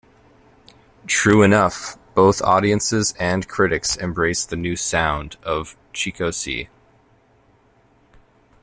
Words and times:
True 1.05 1.43
enough, 1.43 1.95
both 2.15 2.41
audiences 2.41 3.13
and 3.19 3.47
critics 3.47 3.95
embraced 3.99 4.49
the 4.49 4.55
new 4.55 4.75
sound 4.75 5.35
of 5.43 5.77
ChicoSci. 5.93 6.69